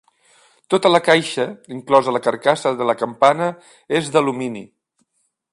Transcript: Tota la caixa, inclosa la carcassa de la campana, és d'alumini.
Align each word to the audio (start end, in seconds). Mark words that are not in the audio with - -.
Tota 0.73 0.89
la 0.93 1.01
caixa, 1.07 1.45
inclosa 1.75 2.15
la 2.17 2.23
carcassa 2.29 2.73
de 2.81 2.91
la 2.93 2.97
campana, 3.05 3.53
és 4.01 4.11
d'alumini. 4.17 4.69